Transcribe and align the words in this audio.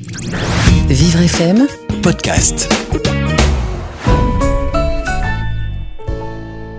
Vivre 0.00 1.22
FM, 1.22 1.66
podcast. 2.04 2.72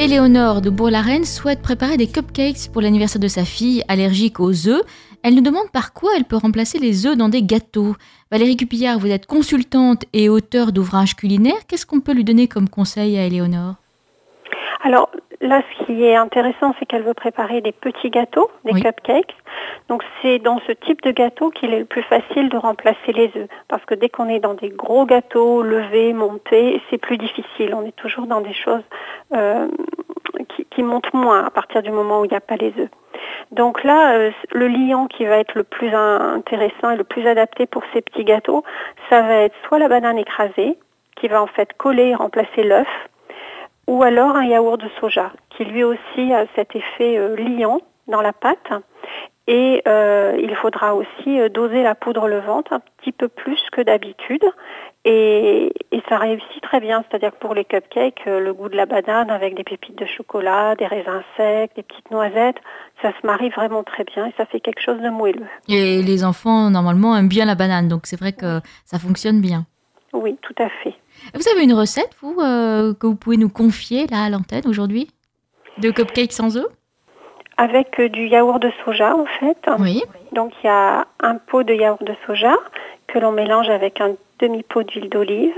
Éléonore 0.00 0.60
de 0.60 0.68
Bourg-la-Reine 0.68 1.24
souhaite 1.24 1.62
préparer 1.62 1.96
des 1.96 2.08
cupcakes 2.08 2.72
pour 2.72 2.82
l'anniversaire 2.82 3.20
de 3.20 3.28
sa 3.28 3.44
fille 3.44 3.84
allergique 3.86 4.40
aux 4.40 4.66
œufs. 4.66 4.82
Elle 5.22 5.36
nous 5.36 5.42
demande 5.42 5.70
par 5.70 5.92
quoi 5.92 6.10
elle 6.16 6.24
peut 6.24 6.34
remplacer 6.34 6.80
les 6.80 7.06
œufs 7.06 7.16
dans 7.16 7.28
des 7.28 7.44
gâteaux. 7.44 7.94
Valérie 8.32 8.56
Cupillard, 8.56 8.98
vous 8.98 9.12
êtes 9.12 9.26
consultante 9.26 10.06
et 10.12 10.28
auteure 10.28 10.72
d'ouvrages 10.72 11.14
culinaires. 11.14 11.68
Qu'est-ce 11.68 11.86
qu'on 11.86 12.00
peut 12.00 12.14
lui 12.14 12.24
donner 12.24 12.48
comme 12.48 12.68
conseil 12.68 13.16
à 13.16 13.26
Éléonore? 13.26 13.76
Alors 14.82 15.08
là, 15.46 15.62
ce 15.78 15.84
qui 15.84 16.04
est 16.04 16.16
intéressant, 16.16 16.74
c'est 16.78 16.86
qu'elle 16.86 17.02
veut 17.02 17.14
préparer 17.14 17.60
des 17.60 17.72
petits 17.72 18.10
gâteaux, 18.10 18.50
des 18.64 18.72
Oui. 18.72 18.82
cupcakes. 18.82 19.34
Donc 19.88 20.02
c'est 20.22 20.38
dans 20.38 20.58
ce 20.66 20.72
type 20.72 21.02
de 21.02 21.10
gâteau 21.10 21.50
qu'il 21.50 21.72
est 21.72 21.78
le 21.80 21.84
plus 21.84 22.02
facile 22.02 22.48
de 22.48 22.56
remplacer 22.56 23.12
les 23.12 23.30
œufs. 23.36 23.48
Parce 23.68 23.84
que 23.84 23.94
dès 23.94 24.08
qu'on 24.08 24.28
est 24.28 24.40
dans 24.40 24.54
des 24.54 24.70
gros 24.70 25.04
gâteaux, 25.06 25.62
levés, 25.62 26.12
montés, 26.12 26.80
c'est 26.90 26.98
plus 26.98 27.18
difficile. 27.18 27.74
On 27.74 27.84
est 27.86 27.96
toujours 27.96 28.26
dans 28.26 28.40
des 28.40 28.52
choses 28.54 28.82
euh, 29.34 29.68
qui, 30.48 30.64
qui 30.66 30.82
montent 30.82 31.12
moins 31.14 31.44
à 31.44 31.50
partir 31.50 31.82
du 31.82 31.90
moment 31.90 32.20
où 32.20 32.24
il 32.24 32.30
n'y 32.30 32.36
a 32.36 32.40
pas 32.40 32.56
les 32.56 32.72
œufs. 32.78 32.90
Donc 33.52 33.84
là, 33.84 34.14
euh, 34.14 34.30
le 34.52 34.66
liant 34.68 35.06
qui 35.06 35.24
va 35.26 35.36
être 35.38 35.54
le 35.54 35.64
plus 35.64 35.88
in- 35.94 36.34
intéressant 36.36 36.90
et 36.90 36.96
le 36.96 37.04
plus 37.04 37.26
adapté 37.26 37.66
pour 37.66 37.82
ces 37.92 38.00
petits 38.00 38.24
gâteaux, 38.24 38.64
ça 39.10 39.22
va 39.22 39.34
être 39.36 39.54
soit 39.68 39.78
la 39.78 39.88
banane 39.88 40.18
écrasée, 40.18 40.76
qui 41.16 41.28
va 41.28 41.42
en 41.42 41.46
fait 41.46 41.72
coller 41.74 42.08
et 42.08 42.14
remplacer 42.14 42.64
l'œuf, 42.64 42.88
ou 43.86 44.02
alors 44.02 44.36
un 44.36 44.44
yaourt 44.44 44.78
de 44.80 44.88
soja, 45.00 45.32
qui 45.50 45.64
lui 45.64 45.84
aussi 45.84 46.32
a 46.32 46.46
cet 46.54 46.74
effet 46.76 47.18
euh, 47.18 47.36
liant 47.36 47.80
dans 48.08 48.22
la 48.22 48.32
pâte. 48.32 48.72
Et 49.46 49.82
euh, 49.86 50.38
il 50.42 50.54
faudra 50.56 50.94
aussi 50.94 51.38
euh, 51.38 51.50
doser 51.50 51.82
la 51.82 51.94
poudre 51.94 52.28
levante 52.28 52.68
un 52.70 52.80
petit 52.80 53.12
peu 53.12 53.28
plus 53.28 53.60
que 53.72 53.82
d'habitude. 53.82 54.44
Et, 55.04 55.70
et 55.92 56.02
ça 56.08 56.16
réussit 56.16 56.62
très 56.62 56.80
bien, 56.80 57.04
c'est-à-dire 57.06 57.32
que 57.32 57.36
pour 57.36 57.54
les 57.54 57.66
cupcakes, 57.66 58.22
euh, 58.26 58.40
le 58.40 58.54
goût 58.54 58.70
de 58.70 58.76
la 58.76 58.86
banane 58.86 59.30
avec 59.30 59.54
des 59.54 59.62
pépites 59.62 59.98
de 59.98 60.06
chocolat, 60.06 60.76
des 60.76 60.86
raisins 60.86 61.22
secs, 61.36 61.70
des 61.76 61.82
petites 61.82 62.10
noisettes, 62.10 62.56
ça 63.02 63.10
se 63.10 63.26
marie 63.26 63.50
vraiment 63.50 63.82
très 63.82 64.04
bien 64.04 64.24
et 64.24 64.32
ça 64.38 64.46
fait 64.46 64.60
quelque 64.60 64.80
chose 64.80 65.00
de 65.02 65.10
moelleux. 65.10 65.46
Et 65.68 66.00
les 66.02 66.24
enfants, 66.24 66.70
normalement, 66.70 67.14
aiment 67.14 67.28
bien 67.28 67.44
la 67.44 67.54
banane, 67.54 67.86
donc 67.88 68.06
c'est 68.06 68.18
vrai 68.18 68.32
que 68.32 68.60
ça 68.86 68.98
fonctionne 68.98 69.42
bien. 69.42 69.66
Oui, 70.14 70.38
tout 70.42 70.54
à 70.58 70.68
fait. 70.68 70.94
Vous 71.34 71.48
avez 71.48 71.64
une 71.64 71.74
recette, 71.74 72.10
vous, 72.22 72.36
euh, 72.40 72.94
que 72.94 73.06
vous 73.06 73.16
pouvez 73.16 73.36
nous 73.36 73.48
confier 73.48 74.06
là 74.06 74.24
à 74.24 74.30
l'antenne 74.30 74.66
aujourd'hui? 74.66 75.10
De 75.78 75.90
cupcakes 75.90 76.32
sans 76.32 76.56
œufs 76.56 76.68
Avec 77.56 77.98
euh, 77.98 78.08
du 78.08 78.26
yaourt 78.28 78.60
de 78.60 78.70
soja 78.84 79.16
en 79.16 79.26
fait. 79.26 79.58
Oui. 79.80 80.02
Donc 80.32 80.52
il 80.62 80.66
y 80.66 80.70
a 80.70 81.06
un 81.20 81.34
pot 81.34 81.64
de 81.64 81.74
yaourt 81.74 82.02
de 82.04 82.14
soja 82.26 82.54
que 83.08 83.18
l'on 83.18 83.32
mélange 83.32 83.68
avec 83.68 84.00
un 84.00 84.14
demi-pot 84.38 84.84
d'huile 84.84 85.10
d'olive, 85.10 85.56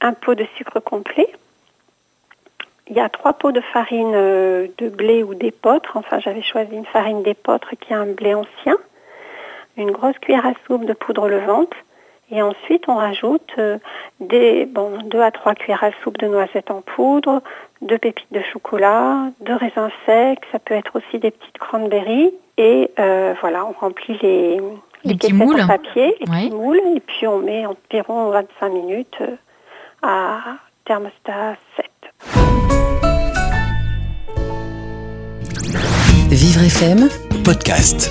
un 0.00 0.12
pot 0.12 0.36
de 0.36 0.46
sucre 0.56 0.78
complet. 0.78 1.28
Il 2.88 2.96
y 2.96 3.00
a 3.00 3.08
trois 3.08 3.32
pots 3.32 3.52
de 3.52 3.60
farine 3.60 4.12
euh, 4.14 4.68
de 4.78 4.88
blé 4.88 5.24
ou 5.24 5.34
d'épeautre. 5.34 5.96
Enfin, 5.96 6.20
j'avais 6.20 6.42
choisi 6.42 6.74
une 6.74 6.86
farine 6.86 7.24
d'épeautre 7.24 7.70
qui 7.80 7.92
est 7.92 7.96
un 7.96 8.06
blé 8.06 8.34
ancien. 8.34 8.76
Une 9.76 9.90
grosse 9.90 10.18
cuillère 10.18 10.46
à 10.46 10.52
soupe 10.66 10.84
de 10.86 10.92
poudre 10.92 11.28
levante. 11.28 11.72
Et 12.32 12.42
ensuite, 12.42 12.84
on 12.88 12.94
rajoute 12.96 13.50
euh, 13.58 13.78
des, 14.20 14.64
bon, 14.66 14.98
deux 15.04 15.20
à 15.20 15.30
trois 15.32 15.54
cuillères 15.54 15.82
à 15.82 15.90
soupe 16.02 16.18
de 16.18 16.28
noisettes 16.28 16.70
en 16.70 16.80
poudre, 16.80 17.42
deux 17.82 17.98
pépites 17.98 18.32
de 18.32 18.40
chocolat, 18.52 19.24
deux 19.44 19.54
raisins 19.56 19.90
secs. 20.06 20.38
Ça 20.52 20.58
peut 20.60 20.74
être 20.74 20.96
aussi 20.96 21.18
des 21.18 21.30
petites 21.32 21.58
cranberries. 21.58 22.30
Et 22.56 22.90
euh, 23.00 23.34
voilà, 23.40 23.64
on 23.66 23.72
remplit 23.72 24.16
les, 24.22 24.60
Les 25.04 25.14
petits 25.14 25.32
moules. 25.32 25.60
en 25.60 25.66
papier, 25.66 26.14
les 26.20 26.30
Ouais. 26.30 26.42
petits 26.46 26.54
moules, 26.54 26.80
et 26.94 27.00
puis 27.00 27.26
on 27.26 27.38
met 27.38 27.64
environ 27.66 28.30
25 28.30 28.68
minutes 28.68 29.18
euh, 29.22 29.34
à 30.02 30.38
thermostat 30.84 31.56
7. 31.76 31.86
Vivre 36.30 36.62
FM, 36.62 37.08
Podcast. 37.44 38.08